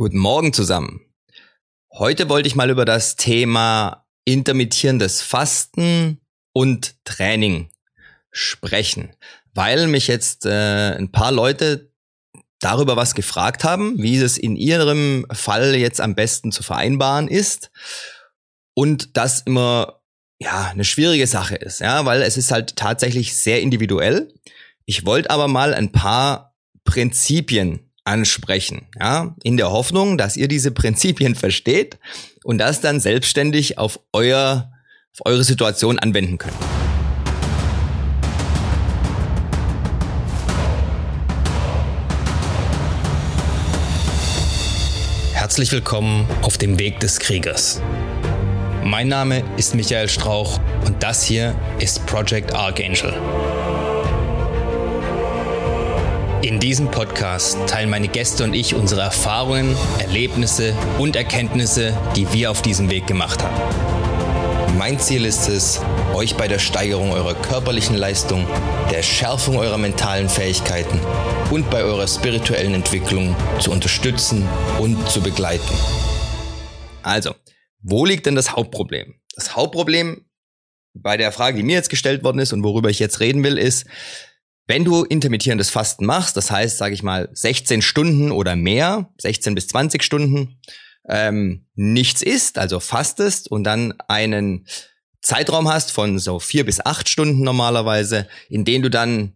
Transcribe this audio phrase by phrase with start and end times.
[0.00, 1.02] Guten Morgen zusammen.
[1.92, 6.22] Heute wollte ich mal über das Thema intermittierendes Fasten
[6.54, 7.68] und Training
[8.30, 9.14] sprechen,
[9.52, 11.92] weil mich jetzt äh, ein paar Leute
[12.60, 17.70] darüber was gefragt haben, wie es in ihrem Fall jetzt am besten zu vereinbaren ist
[18.72, 20.00] und das immer
[20.40, 24.32] ja eine schwierige Sache ist, ja, weil es ist halt tatsächlich sehr individuell.
[24.86, 30.70] Ich wollte aber mal ein paar Prinzipien ansprechen, ja, in der Hoffnung, dass ihr diese
[30.70, 31.98] Prinzipien versteht
[32.44, 34.72] und das dann selbstständig auf euer,
[35.12, 36.54] auf eure Situation anwenden könnt.
[45.32, 47.82] Herzlich willkommen auf dem Weg des Kriegers.
[48.84, 53.12] Mein Name ist Michael Strauch und das hier ist Project Archangel.
[56.50, 62.50] In diesem Podcast teilen meine Gäste und ich unsere Erfahrungen, Erlebnisse und Erkenntnisse, die wir
[62.50, 64.76] auf diesem Weg gemacht haben.
[64.76, 65.80] Mein Ziel ist es,
[66.12, 68.48] euch bei der Steigerung eurer körperlichen Leistung,
[68.90, 70.98] der Schärfung eurer mentalen Fähigkeiten
[71.52, 74.44] und bei eurer spirituellen Entwicklung zu unterstützen
[74.80, 75.72] und zu begleiten.
[77.02, 77.32] Also,
[77.80, 79.20] wo liegt denn das Hauptproblem?
[79.36, 80.24] Das Hauptproblem
[80.94, 83.56] bei der Frage, die mir jetzt gestellt worden ist und worüber ich jetzt reden will,
[83.56, 83.86] ist,
[84.70, 89.56] wenn du intermittierendes Fasten machst, das heißt, sage ich mal, 16 Stunden oder mehr, 16
[89.56, 90.60] bis 20 Stunden,
[91.08, 94.68] ähm, nichts isst, also fastest und dann einen
[95.22, 99.34] Zeitraum hast von so vier bis acht Stunden normalerweise, in denen du dann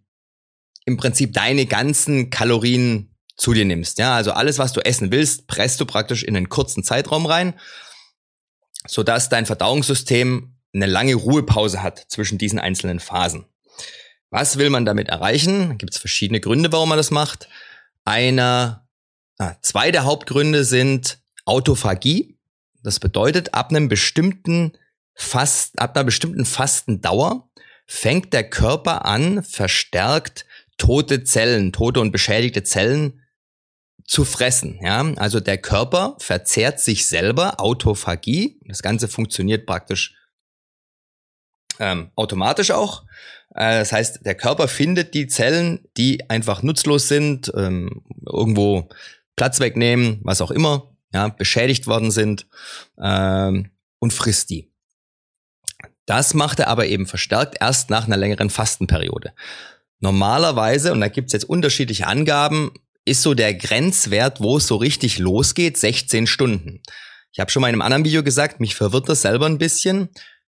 [0.86, 3.98] im Prinzip deine ganzen Kalorien zu dir nimmst.
[3.98, 7.54] Ja, also alles, was du essen willst, presst du praktisch in einen kurzen Zeitraum rein,
[8.86, 13.46] sodass dein Verdauungssystem eine lange Ruhepause hat zwischen diesen einzelnen Phasen.
[14.30, 15.78] Was will man damit erreichen?
[15.78, 17.48] Gibt es verschiedene Gründe, warum man das macht.
[18.04, 18.86] Einer,
[19.38, 22.36] ah, zwei der Hauptgründe sind Autophagie.
[22.82, 24.76] Das bedeutet, ab einem bestimmten
[25.14, 27.48] Fast, ab einer bestimmten Fastendauer
[27.86, 30.46] fängt der Körper an, verstärkt
[30.76, 33.22] tote Zellen, tote und beschädigte Zellen
[34.04, 34.78] zu fressen.
[34.82, 38.60] Ja, also der Körper verzehrt sich selber, Autophagie.
[38.66, 40.14] Das Ganze funktioniert praktisch
[41.78, 43.03] ähm, automatisch auch.
[43.54, 48.88] Äh, das heißt, der Körper findet die Zellen, die einfach nutzlos sind, ähm, irgendwo
[49.36, 52.46] Platz wegnehmen, was auch immer, ja, beschädigt worden sind
[53.00, 53.70] ähm,
[54.00, 54.70] und frisst die.
[56.06, 59.32] Das macht er aber eben verstärkt erst nach einer längeren Fastenperiode.
[60.00, 62.72] Normalerweise, und da gibt's jetzt unterschiedliche Angaben,
[63.06, 66.82] ist so der Grenzwert, wo es so richtig losgeht, 16 Stunden.
[67.32, 70.10] Ich habe schon mal in einem anderen Video gesagt, mich verwirrt das selber ein bisschen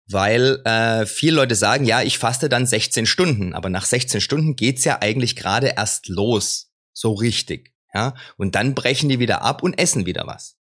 [0.09, 4.55] weil äh, viele Leute sagen, ja, ich faste dann 16 Stunden, aber nach 16 Stunden
[4.55, 9.63] geht's ja eigentlich gerade erst los, so richtig, ja, und dann brechen die wieder ab
[9.63, 10.57] und essen wieder was.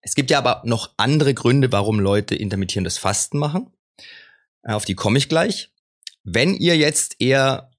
[0.00, 3.72] Es gibt ja aber noch andere Gründe, warum Leute intermittierendes Fasten machen.
[4.62, 5.70] Äh, auf die komme ich gleich.
[6.24, 7.70] Wenn ihr jetzt eher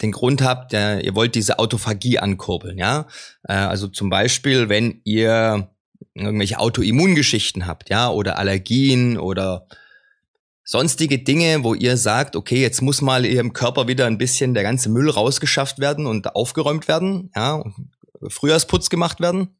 [0.00, 3.06] den Grund habt, äh, ihr wollt diese Autophagie ankurbeln, ja,
[3.44, 5.70] äh, also zum Beispiel, wenn ihr
[6.14, 9.66] irgendwelche Autoimmungeschichten habt, ja, oder Allergien oder
[10.64, 14.62] sonstige Dinge, wo ihr sagt, okay, jetzt muss mal im Körper wieder ein bisschen der
[14.62, 17.90] ganze Müll rausgeschafft werden und aufgeräumt werden, ja, und
[18.28, 19.58] Frühjahrsputz gemacht werden,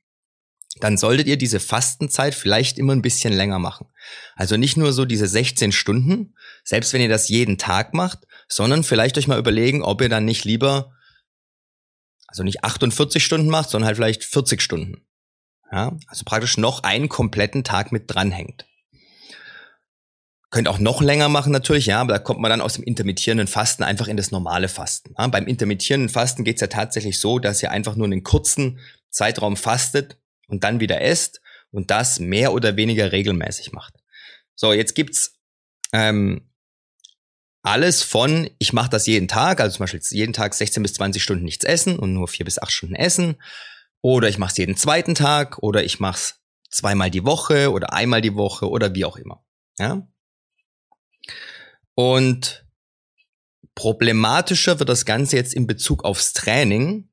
[0.80, 3.88] dann solltet ihr diese Fastenzeit vielleicht immer ein bisschen länger machen.
[4.36, 8.84] Also nicht nur so diese 16 Stunden, selbst wenn ihr das jeden Tag macht, sondern
[8.84, 10.92] vielleicht euch mal überlegen, ob ihr dann nicht lieber,
[12.26, 15.06] also nicht 48 Stunden macht, sondern halt vielleicht 40 Stunden.
[15.70, 18.66] Ja, also praktisch noch einen kompletten Tag mit dranhängt.
[20.52, 23.48] Könnt auch noch länger machen natürlich, ja, aber da kommt man dann aus dem intermittierenden
[23.48, 25.14] Fasten einfach in das normale Fasten.
[25.16, 29.56] Ja, beim intermittierenden Fasten geht's ja tatsächlich so, dass ihr einfach nur einen kurzen Zeitraum
[29.56, 30.18] fastet
[30.48, 31.40] und dann wieder esst
[31.70, 33.94] und das mehr oder weniger regelmäßig macht.
[34.54, 35.38] So, jetzt gibt's
[35.94, 36.50] ähm,
[37.62, 41.22] alles von, ich mache das jeden Tag, also zum Beispiel jeden Tag 16 bis 20
[41.22, 43.36] Stunden nichts essen und nur vier bis acht Stunden essen.
[44.02, 46.34] Oder ich mache es jeden zweiten Tag oder ich mache es
[46.68, 49.42] zweimal die Woche oder einmal die Woche oder wie auch immer.
[49.78, 50.06] Ja?
[51.94, 52.66] Und
[53.74, 57.08] problematischer wird das Ganze jetzt in Bezug aufs Training,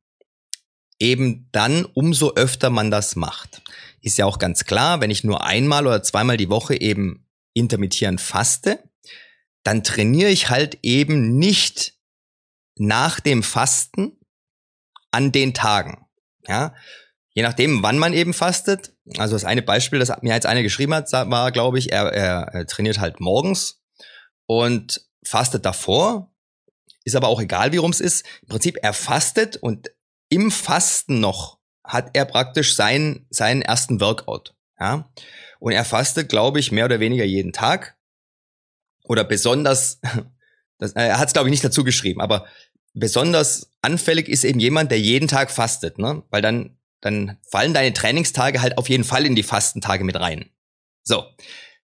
[0.99, 3.61] eben dann, umso öfter man das macht.
[4.01, 8.21] Ist ja auch ganz klar, wenn ich nur einmal oder zweimal die Woche eben intermittierend
[8.21, 8.83] faste,
[9.63, 11.93] dann trainiere ich halt eben nicht
[12.75, 14.17] nach dem Fasten
[15.11, 16.05] an den Tagen.
[16.47, 16.73] Ja,
[17.33, 18.93] je nachdem, wann man eben fastet.
[19.17, 22.41] Also das eine Beispiel, das mir jetzt einer geschrieben hat, war, glaube ich, er, er,
[22.53, 23.78] er trainiert halt morgens
[24.49, 26.33] und fastet davor.
[27.03, 28.25] Ist aber auch egal, wie rum es ist.
[28.41, 29.91] Im Prinzip, er fastet und
[30.29, 34.55] im Fasten noch hat er praktisch seinen, seinen ersten Workout.
[34.79, 35.07] Ja?
[35.59, 37.95] Und er fastet, glaube ich, mehr oder weniger jeden Tag.
[39.03, 40.01] Oder besonders,
[40.79, 42.47] das, er hat es, glaube ich, nicht dazu geschrieben, aber
[42.95, 46.23] besonders anfällig ist eben jemand, der jeden Tag fastet, ne?
[46.31, 50.49] Weil dann, dann fallen deine Trainingstage halt auf jeden Fall in die Fastentage mit rein.
[51.03, 51.23] So.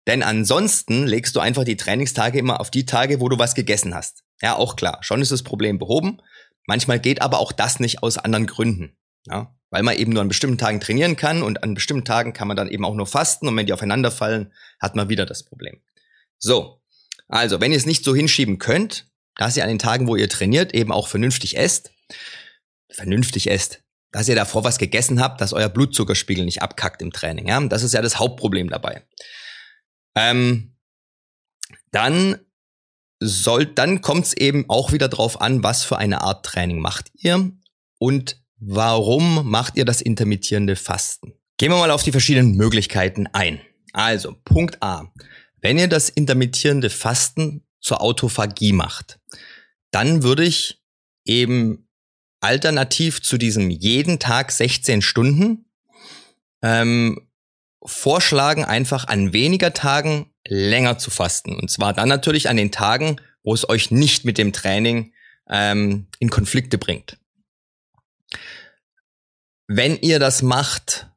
[0.07, 3.96] Denn ansonsten legst du einfach die Trainingstage immer auf die Tage, wo du was gegessen
[3.96, 4.24] hast.
[4.42, 5.00] Ja, auch klar.
[5.02, 6.22] Schon ist das Problem behoben.
[6.68, 8.98] Manchmal geht aber auch das nicht aus anderen Gründen.
[9.28, 12.48] Ja, weil man eben nur an bestimmten Tagen trainieren kann und an bestimmten Tagen kann
[12.48, 15.44] man dann eben auch nur fasten und wenn die aufeinander fallen, hat man wieder das
[15.44, 15.81] Problem.
[16.38, 16.81] So.
[17.28, 20.30] Also, wenn ihr es nicht so hinschieben könnt, dass ihr an den Tagen, wo ihr
[20.30, 21.92] trainiert, eben auch vernünftig esst,
[22.90, 23.81] vernünftig esst,
[24.12, 27.48] dass ihr davor was gegessen habt, dass euer Blutzuckerspiegel nicht abkackt im Training.
[27.48, 29.04] Ja, das ist ja das Hauptproblem dabei.
[30.16, 30.76] Ähm,
[31.92, 32.40] dann
[33.20, 37.12] soll, dann kommt es eben auch wieder drauf an, was für eine Art Training macht
[37.16, 37.52] ihr
[37.98, 41.34] und warum macht ihr das intermittierende Fasten.
[41.58, 43.62] Gehen wir mal auf die verschiedenen Möglichkeiten ein.
[43.94, 45.12] Also, Punkt A.
[45.62, 49.20] Wenn ihr das intermittierende Fasten zur Autophagie macht,
[49.92, 50.82] dann würde ich
[51.24, 51.88] eben
[52.42, 55.66] alternativ zu diesem jeden Tag 16 Stunden
[56.62, 57.30] ähm,
[57.86, 61.56] vorschlagen, einfach an weniger Tagen länger zu fasten.
[61.56, 65.14] Und zwar dann natürlich an den Tagen, wo es euch nicht mit dem Training
[65.50, 67.18] ähm, in Konflikte bringt.
[69.68, 71.10] Wenn ihr das macht,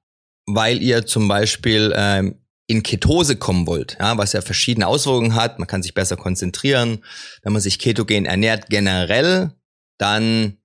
[0.46, 5.58] weil ihr zum Beispiel ähm, in Ketose kommen wollt, ja, was ja verschiedene Auswirkungen hat,
[5.58, 7.04] man kann sich besser konzentrieren,
[7.42, 9.52] wenn man sich ketogen ernährt generell,
[9.98, 10.58] dann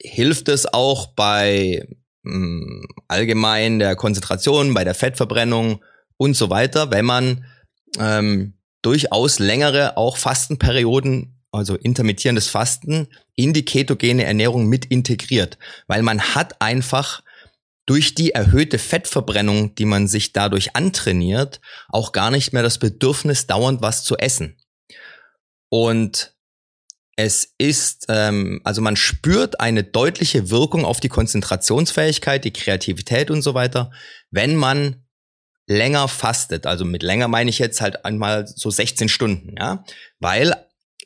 [0.00, 1.86] hilft es auch bei
[2.22, 5.82] mh, hm, allgemein der Konzentration, bei der Fettverbrennung
[6.16, 7.44] und so weiter, wenn man
[7.98, 15.58] ähm, durchaus längere auch Fastenperioden, also intermittierendes Fasten, in die ketogene Ernährung mit integriert.
[15.86, 17.22] Weil man hat einfach
[17.86, 23.46] durch die erhöhte Fettverbrennung, die man sich dadurch antrainiert, auch gar nicht mehr das Bedürfnis,
[23.46, 24.56] dauernd was zu essen.
[25.68, 26.31] Und
[27.16, 33.42] es ist, ähm, also man spürt eine deutliche Wirkung auf die Konzentrationsfähigkeit, die Kreativität und
[33.42, 33.90] so weiter,
[34.30, 35.04] wenn man
[35.66, 36.66] länger fastet.
[36.66, 39.84] Also mit länger meine ich jetzt halt einmal so 16 Stunden, ja.
[40.20, 40.54] Weil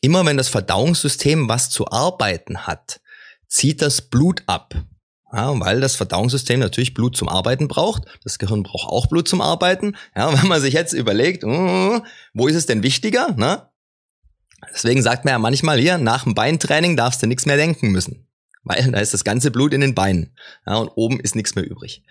[0.01, 3.01] immer wenn das Verdauungssystem was zu arbeiten hat,
[3.49, 4.75] zieht das Blut ab.
[5.33, 8.05] Ja, weil das Verdauungssystem natürlich Blut zum Arbeiten braucht.
[8.23, 9.97] Das Gehirn braucht auch Blut zum Arbeiten.
[10.15, 12.01] Ja, wenn man sich jetzt überlegt, uh,
[12.33, 13.33] wo ist es denn wichtiger?
[13.37, 13.69] Ne?
[14.73, 18.27] Deswegen sagt man ja manchmal hier, nach dem Beintraining darfst du nichts mehr denken müssen.
[18.65, 20.37] Weil da ist das ganze Blut in den Beinen.
[20.67, 22.03] Ja, und oben ist nichts mehr übrig.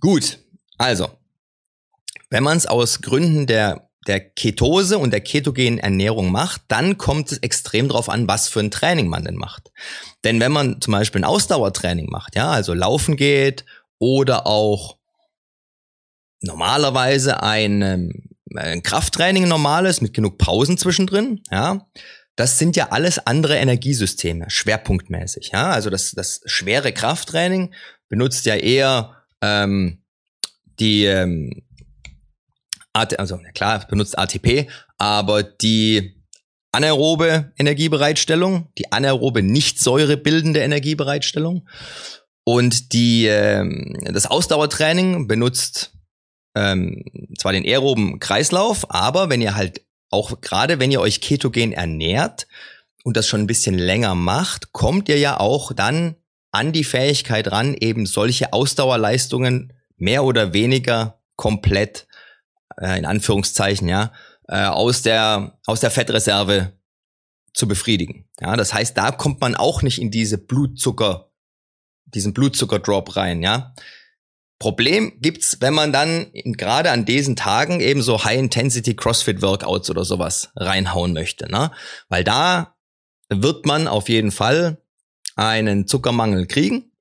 [0.00, 0.38] Gut,
[0.76, 1.10] also,
[2.30, 7.30] wenn man es aus Gründen der, der Ketose und der ketogenen Ernährung macht, dann kommt
[7.30, 9.70] es extrem darauf an, was für ein Training man denn macht.
[10.24, 13.64] Denn wenn man zum Beispiel ein Ausdauertraining macht, ja, also laufen geht
[13.98, 14.96] oder auch
[16.40, 21.86] normalerweise ein, ähm, ein Krafttraining normales mit genug Pausen zwischendrin, ja,
[22.36, 25.50] das sind ja alles andere Energiesysteme, schwerpunktmäßig.
[25.52, 25.70] Ja?
[25.70, 27.74] Also das, das schwere Krafttraining
[28.08, 30.02] benutzt ja eher ähm,
[30.78, 31.62] die ähm,
[32.92, 34.68] also klar, benutzt ATP,
[34.98, 36.20] aber die
[36.72, 41.68] anaerobe Energiebereitstellung, die anaerobe nicht säurebildende Energiebereitstellung
[42.44, 45.92] und die ähm, das Ausdauertraining benutzt
[46.60, 47.04] ähm,
[47.38, 52.46] zwar den aeroben Kreislauf, aber wenn ihr halt auch gerade wenn ihr euch ketogen ernährt
[53.04, 56.16] und das schon ein bisschen länger macht, kommt ihr ja auch dann
[56.50, 62.06] an die Fähigkeit ran, eben solche Ausdauerleistungen mehr oder weniger komplett,
[62.76, 64.12] äh, in Anführungszeichen, ja,
[64.48, 66.72] äh, aus der, aus der Fettreserve
[67.54, 68.28] zu befriedigen.
[68.40, 71.30] Ja, das heißt, da kommt man auch nicht in diese Blutzucker,
[72.06, 73.74] diesen Blutzuckerdrop rein, ja.
[74.60, 80.50] Problem gibt's, wenn man dann gerade an diesen Tagen eben so High-Intensity CrossFit-Workouts oder sowas
[80.54, 81.72] reinhauen möchte, ne?
[82.10, 82.76] Weil da
[83.30, 84.76] wird man auf jeden Fall
[85.34, 86.92] einen Zuckermangel kriegen.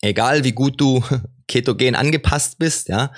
[0.00, 1.02] Egal wie gut du
[1.48, 3.12] ketogen angepasst bist, ja.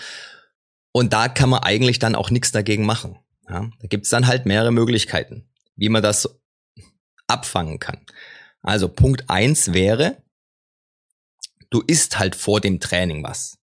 [0.93, 3.19] Und da kann man eigentlich dann auch nichts dagegen machen.
[3.51, 3.69] Ja.
[3.81, 6.41] Da gibt's dann halt mehrere Möglichkeiten, wie man das
[7.27, 8.01] abfangen kann.
[8.63, 10.23] Also Punkt eins wäre,
[11.71, 13.59] du isst halt vor dem Training was.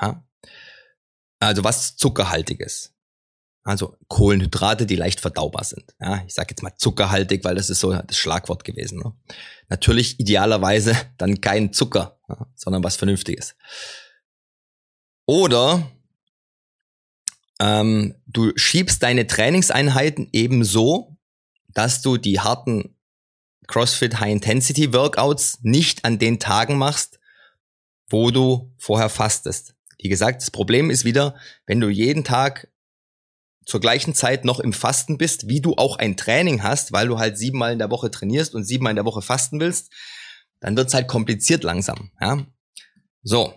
[0.00, 0.24] Ja.
[1.38, 2.94] Also was zuckerhaltiges.
[3.66, 5.94] Also Kohlenhydrate, die leicht verdaubar sind.
[6.00, 9.00] Ja, ich sage jetzt mal zuckerhaltig, weil das ist so das Schlagwort gewesen.
[9.00, 9.12] Ne?
[9.68, 13.56] Natürlich idealerweise dann kein Zucker, ja, sondern was Vernünftiges.
[15.26, 15.90] Oder
[17.58, 21.16] ähm, du schiebst deine Trainingseinheiten eben so,
[21.68, 22.95] dass du die harten
[23.66, 27.18] CrossFit High Intensity Workouts nicht an den Tagen machst,
[28.08, 29.74] wo du vorher fastest.
[29.98, 31.34] Wie gesagt, das Problem ist wieder,
[31.66, 32.68] wenn du jeden Tag
[33.64, 37.18] zur gleichen Zeit noch im Fasten bist, wie du auch ein Training hast, weil du
[37.18, 39.92] halt siebenmal in der Woche trainierst und siebenmal in der Woche fasten willst,
[40.60, 42.12] dann wird's halt kompliziert langsam.
[42.20, 42.46] Ja?
[43.22, 43.54] So.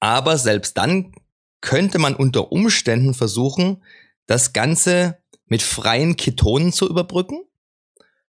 [0.00, 1.12] Aber selbst dann
[1.60, 3.82] könnte man unter Umständen versuchen,
[4.26, 7.44] das Ganze mit freien Ketonen zu überbrücken.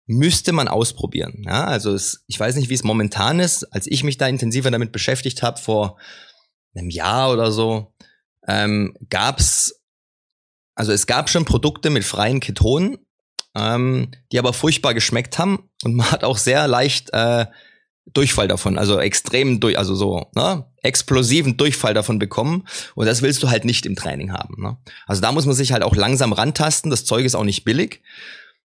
[0.07, 1.43] Müsste man ausprobieren.
[1.45, 3.65] Ja, also es, ich weiß nicht, wie es momentan ist.
[3.65, 5.97] Als ich mich da intensiver damit beschäftigt habe, vor
[6.73, 7.93] einem Jahr oder so,
[8.47, 9.81] ähm, gab es,
[10.75, 12.97] also es gab schon Produkte mit freien Ketonen,
[13.55, 17.45] ähm, die aber furchtbar geschmeckt haben und man hat auch sehr leicht äh,
[18.13, 22.65] Durchfall davon, also extremen durch, also so, ne, explosiven Durchfall davon bekommen.
[22.95, 24.61] Und das willst du halt nicht im Training haben.
[24.61, 24.77] Ne?
[25.05, 26.89] Also da muss man sich halt auch langsam rantasten.
[26.89, 28.01] Das Zeug ist auch nicht billig.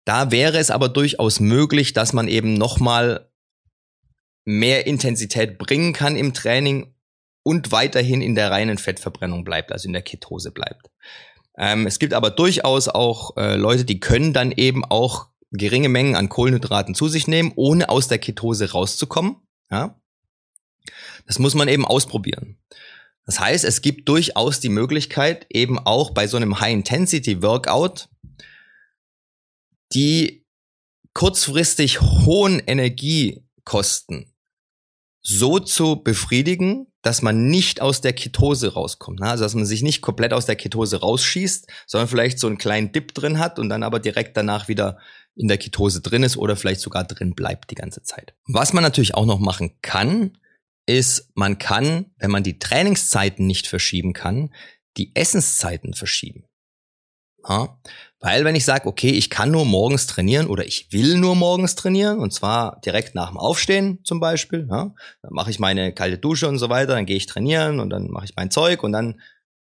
[0.04, 3.30] Da wäre es aber durchaus möglich, dass man eben nochmal
[4.44, 6.94] mehr Intensität bringen kann im Training
[7.44, 10.90] und weiterhin in der reinen Fettverbrennung bleibt, also in der Ketose bleibt.
[11.56, 16.16] Ähm, es gibt aber durchaus auch äh, Leute, die können dann eben auch geringe Mengen
[16.16, 19.36] an Kohlenhydraten zu sich nehmen, ohne aus der Ketose rauszukommen.
[19.70, 20.00] Ja?
[21.26, 22.58] Das muss man eben ausprobieren.
[23.26, 28.08] Das heißt, es gibt durchaus die Möglichkeit, eben auch bei so einem High-Intensity-Workout
[29.94, 30.44] die
[31.14, 34.32] kurzfristig hohen Energiekosten
[35.22, 39.20] so zu befriedigen, dass man nicht aus der Ketose rauskommt.
[39.20, 39.28] Ne?
[39.28, 42.92] Also dass man sich nicht komplett aus der Ketose rausschießt, sondern vielleicht so einen kleinen
[42.92, 44.98] Dip drin hat und dann aber direkt danach wieder
[45.34, 48.34] in der Ketose drin ist oder vielleicht sogar drin bleibt die ganze Zeit.
[48.46, 50.38] Was man natürlich auch noch machen kann,
[50.86, 54.52] ist, man kann, wenn man die Trainingszeiten nicht verschieben kann,
[54.96, 56.44] die Essenszeiten verschieben.
[57.48, 57.78] Ja?
[58.22, 61.74] Weil wenn ich sage, okay, ich kann nur morgens trainieren oder ich will nur morgens
[61.74, 64.94] trainieren und zwar direkt nach dem Aufstehen zum Beispiel, ja?
[65.22, 68.10] dann mache ich meine kalte Dusche und so weiter, dann gehe ich trainieren und dann
[68.10, 69.20] mache ich mein Zeug und dann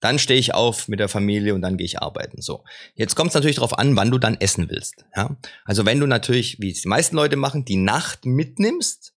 [0.00, 2.40] dann stehe ich auf mit der Familie und dann gehe ich arbeiten.
[2.40, 2.64] So.
[2.94, 5.04] Jetzt kommt es natürlich darauf an, wann du dann essen willst.
[5.14, 5.36] Ja?
[5.64, 9.12] Also wenn du natürlich, wie es die meisten Leute machen, die Nacht mitnimmst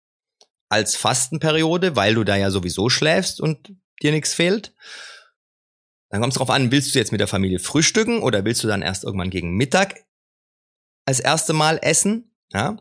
[0.70, 4.74] als Fastenperiode, weil du da ja sowieso schläfst und dir nichts fehlt,
[6.10, 8.68] dann kommt es darauf an, willst du jetzt mit der Familie frühstücken oder willst du
[8.68, 10.06] dann erst irgendwann gegen Mittag
[11.06, 12.36] als erste Mal essen?
[12.52, 12.78] Ja?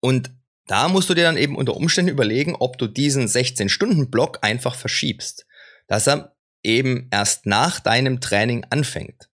[0.00, 0.30] Und
[0.66, 5.46] da musst du dir dann eben unter Umständen überlegen, ob du diesen 16-Stunden-Block einfach verschiebst.
[5.86, 9.28] Dass er eben erst nach deinem Training anfängt.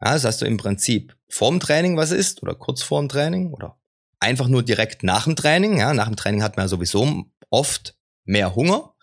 [0.00, 3.78] Ja, das heißt du im Prinzip vorm Training was ist oder kurz vorm Training oder
[4.20, 5.78] einfach nur direkt nach dem Training.
[5.78, 8.94] Ja, nach dem Training hat man ja sowieso oft mehr Hunger,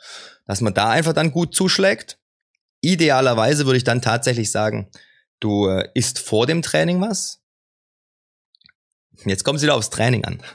[0.46, 2.20] dass man da einfach dann gut zuschlägt.
[2.86, 4.92] Idealerweise würde ich dann tatsächlich sagen,
[5.40, 7.42] du äh, isst vor dem Training was.
[9.26, 10.42] Jetzt kommt es wieder aufs Training an.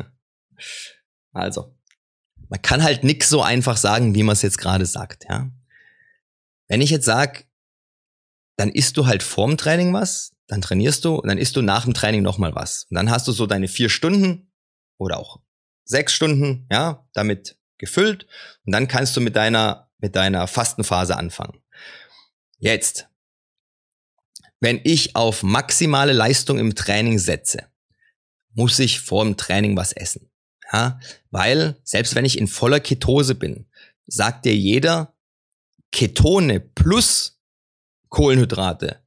[1.32, 1.78] Also,
[2.48, 5.48] man kann halt nix so einfach sagen, wie man es jetzt gerade sagt, ja.
[6.66, 7.46] Wenn ich jetzt sag,
[8.56, 11.84] dann isst du halt vorm Training was, dann trainierst du und dann isst du nach
[11.84, 12.88] dem Training nochmal was.
[12.90, 14.52] Und dann hast du so deine vier Stunden
[14.98, 15.40] oder auch
[15.84, 18.26] sechs Stunden, ja, damit gefüllt.
[18.66, 21.59] Und dann kannst du mit deiner, mit deiner Fastenphase anfangen.
[22.60, 23.08] Jetzt,
[24.60, 27.66] wenn ich auf maximale Leistung im Training setze,
[28.52, 30.30] muss ich vor dem Training was essen.
[30.72, 31.00] Ja,
[31.30, 33.66] weil selbst wenn ich in voller Ketose bin,
[34.06, 35.16] sagt dir jeder,
[35.90, 37.40] Ketone plus
[38.08, 39.02] Kohlenhydrate,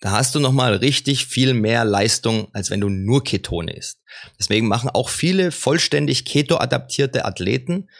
[0.00, 4.00] da hast du nochmal richtig viel mehr Leistung, als wenn du nur Ketone isst.
[4.38, 7.90] Deswegen machen auch viele vollständig keto-adaptierte Athleten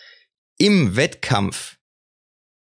[0.56, 1.77] im Wettkampf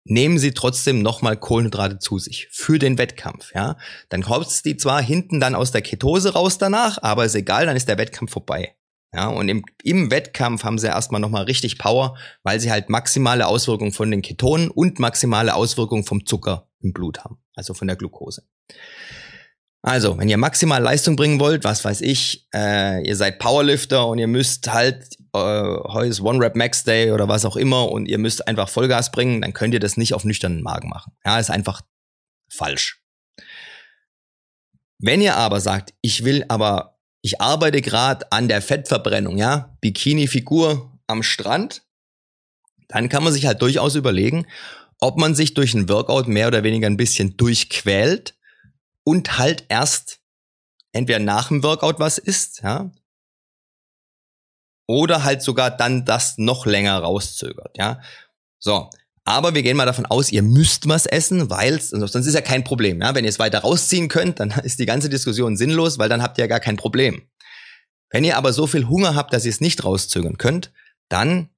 [0.10, 3.78] nehmen sie trotzdem nochmal Kohlenhydrate zu sich für den Wettkampf, ja.
[4.10, 7.78] Dann kommt die zwar hinten dann aus der Ketose raus danach, aber ist egal, dann
[7.78, 8.76] ist der Wettkampf vorbei.
[9.14, 13.48] Ja, und im, im Wettkampf haben sie erstmal nochmal richtig Power, weil sie halt maximale
[13.48, 17.96] Auswirkungen von den Ketonen und maximale Auswirkungen vom Zucker im Blut haben, also von der
[17.96, 18.44] Glucose.
[19.82, 24.18] Also, wenn ihr maximal Leistung bringen wollt, was weiß ich, äh, ihr seid Powerlifter und
[24.18, 28.08] ihr müsst halt, äh, heute ist One Rep Max Day oder was auch immer und
[28.08, 31.14] ihr müsst einfach Vollgas bringen, dann könnt ihr das nicht auf nüchternen Magen machen.
[31.26, 31.82] Ja, ist einfach
[32.50, 33.02] falsch.
[35.00, 40.98] Wenn ihr aber sagt, ich will aber ich arbeite gerade an der Fettverbrennung, ja, Bikini-Figur
[41.08, 41.84] am Strand,
[42.88, 44.48] dann kann man sich halt durchaus überlegen,
[45.00, 48.36] ob man sich durch ein Workout mehr oder weniger ein bisschen durchquält
[49.04, 50.22] und halt erst
[50.94, 52.92] entweder nach dem Workout was isst, ja,
[54.88, 58.02] oder halt sogar dann das noch länger rauszögert, ja.
[58.60, 58.90] So,
[59.28, 62.64] aber wir gehen mal davon aus, ihr müsst was essen, weil sonst ist ja kein
[62.64, 63.02] Problem.
[63.02, 63.14] Ja?
[63.14, 66.38] Wenn ihr es weiter rausziehen könnt, dann ist die ganze Diskussion sinnlos, weil dann habt
[66.38, 67.28] ihr ja gar kein Problem.
[68.10, 70.72] Wenn ihr aber so viel Hunger habt, dass ihr es nicht rauszögern könnt,
[71.10, 71.50] dann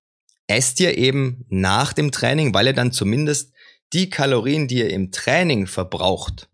[0.48, 3.54] esst ihr eben nach dem Training, weil ihr dann zumindest
[3.94, 6.50] die Kalorien, die ihr im Training verbraucht,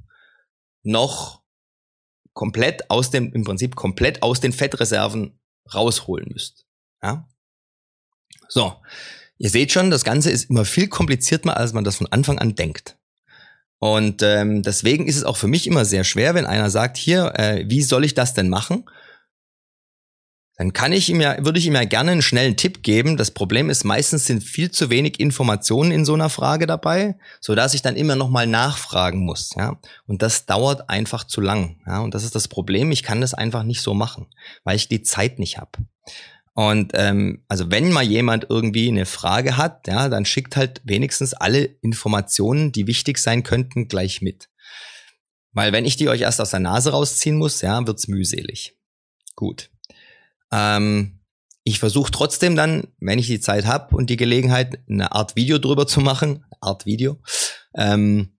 [0.83, 1.41] noch
[2.33, 5.39] komplett aus dem, im Prinzip komplett aus den Fettreserven
[5.73, 6.64] rausholen müsst.
[7.05, 7.27] Ja?
[8.49, 8.73] So.
[9.37, 12.55] Ihr seht schon, das Ganze ist immer viel komplizierter, als man das von Anfang an
[12.55, 12.97] denkt.
[13.79, 17.33] Und ähm, deswegen ist es auch für mich immer sehr schwer, wenn einer sagt, hier,
[17.35, 18.85] äh, wie soll ich das denn machen?
[20.57, 23.17] Dann kann ich ihm ja, würde ich ihm ja gerne einen schnellen Tipp geben.
[23.17, 27.55] Das Problem ist, meistens sind viel zu wenig Informationen in so einer Frage dabei, so
[27.55, 29.51] dass ich dann immer noch mal nachfragen muss.
[29.57, 31.81] Ja, und das dauert einfach zu lang.
[31.85, 32.91] Ja, und das ist das Problem.
[32.91, 34.27] Ich kann das einfach nicht so machen,
[34.63, 35.71] weil ich die Zeit nicht habe.
[36.55, 41.33] Und ähm, also wenn mal jemand irgendwie eine Frage hat, ja, dann schickt halt wenigstens
[41.33, 44.49] alle Informationen, die wichtig sein könnten, gleich mit.
[45.51, 48.77] Weil wenn ich die euch erst aus der Nase rausziehen muss, ja, wird's mühselig.
[49.35, 49.69] Gut.
[50.49, 51.19] Ähm,
[51.65, 55.57] ich versuche trotzdem dann, wenn ich die Zeit habe und die Gelegenheit, eine Art Video
[55.57, 57.21] drüber zu machen, Art Video,
[57.75, 58.37] ähm,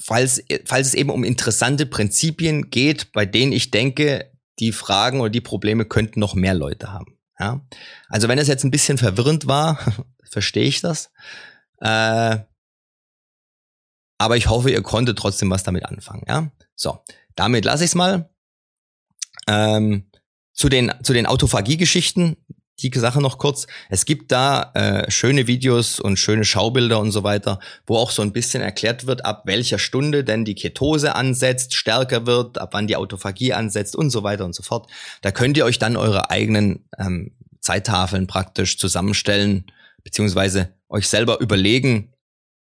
[0.00, 5.30] falls, falls es eben um interessante Prinzipien geht, bei denen ich denke, die Fragen oder
[5.30, 7.18] die Probleme könnten noch mehr Leute haben.
[7.38, 7.66] Ja?
[8.08, 9.78] Also wenn es jetzt ein bisschen verwirrend war,
[10.30, 11.10] verstehe ich das.
[11.80, 12.38] Äh,
[14.18, 16.24] aber ich hoffe, ihr konntet trotzdem was damit anfangen.
[16.26, 16.50] Ja?
[16.74, 16.98] So,
[17.36, 18.30] damit lasse ich es mal.
[19.46, 20.10] Ähm,
[20.52, 22.36] zu den, zu den Autophagie-Geschichten,
[22.80, 23.66] die Sache noch kurz.
[23.88, 28.22] Es gibt da äh, schöne Videos und schöne Schaubilder und so weiter, wo auch so
[28.22, 32.86] ein bisschen erklärt wird, ab welcher Stunde denn die Ketose ansetzt, stärker wird, ab wann
[32.86, 34.90] die Autophagie ansetzt und so weiter und so fort.
[35.22, 39.66] Da könnt ihr euch dann eure eigenen ähm, Zeittafeln praktisch zusammenstellen,
[40.04, 42.12] beziehungsweise euch selber überlegen,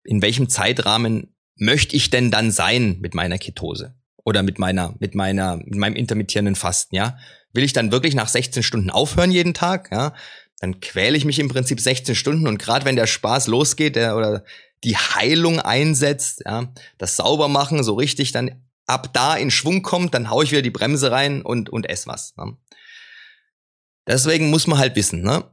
[0.04, 3.96] in welchem Zeitrahmen möchte ich denn dann sein mit meiner Ketose
[4.26, 7.18] oder mit meiner, mit meiner, mit meinem intermittierenden Fasten, ja?
[7.54, 9.90] Will ich dann wirklich nach 16 Stunden aufhören jeden Tag?
[9.92, 10.14] Ja,
[10.60, 14.18] dann quäle ich mich im Prinzip 16 Stunden und gerade wenn der Spaß losgeht der,
[14.18, 14.44] oder
[14.84, 20.30] die Heilung einsetzt, ja, das Saubermachen so richtig dann ab da in Schwung kommt, dann
[20.30, 22.36] hau ich wieder die Bremse rein und, und ess was.
[22.36, 22.58] Ne?
[24.08, 25.46] Deswegen muss man halt wissen, ne?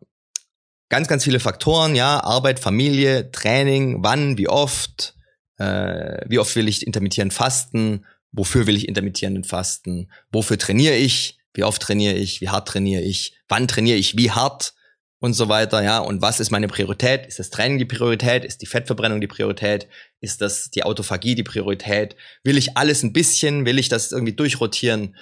[0.90, 5.14] Ganz, ganz viele Faktoren, ja, Arbeit, Familie, Training, wann, wie oft,
[5.56, 11.38] äh, wie oft will ich intermittierend fasten, wofür will ich intermittierend fasten, wofür trainiere ich,
[11.54, 14.74] wie oft trainiere ich, wie hart trainiere ich, wann trainiere ich, wie hart
[15.22, 16.00] und so weiter, ja.
[16.00, 17.26] Und was ist meine Priorität?
[17.26, 18.44] Ist das Training die Priorität?
[18.44, 19.86] Ist die Fettverbrennung die Priorität?
[20.20, 22.16] Ist das die Autophagie die Priorität?
[22.42, 23.64] Will ich alles ein bisschen?
[23.64, 25.14] Will ich das irgendwie durchrotieren?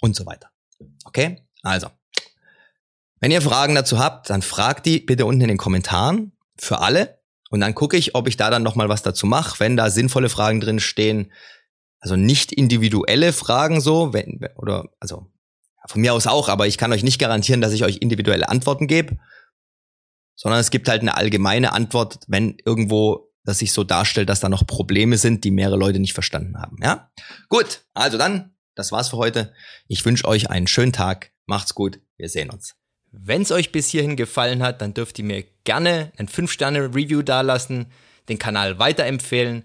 [0.00, 0.50] Und so weiter.
[1.04, 1.46] Okay?
[1.62, 1.90] Also.
[3.20, 7.20] Wenn ihr Fragen dazu habt, dann fragt die bitte unten in den Kommentaren für alle.
[7.50, 9.60] Und dann gucke ich, ob ich da dann nochmal was dazu mache.
[9.60, 11.30] Wenn da sinnvolle Fragen drin stehen,
[12.02, 15.30] also nicht individuelle Fragen so, wenn, oder, also
[15.86, 18.88] von mir aus auch, aber ich kann euch nicht garantieren, dass ich euch individuelle Antworten
[18.88, 19.18] gebe,
[20.34, 24.48] sondern es gibt halt eine allgemeine Antwort, wenn irgendwo das sich so darstellt, dass da
[24.48, 26.76] noch Probleme sind, die mehrere Leute nicht verstanden haben.
[26.82, 27.10] Ja?
[27.48, 29.52] Gut, also dann, das war's für heute.
[29.86, 31.32] Ich wünsche euch einen schönen Tag.
[31.46, 32.00] Macht's gut.
[32.16, 32.74] Wir sehen uns.
[33.12, 37.86] Wenn es euch bis hierhin gefallen hat, dann dürft ihr mir gerne ein 5-Sterne-Review dalassen,
[38.28, 39.64] den Kanal weiterempfehlen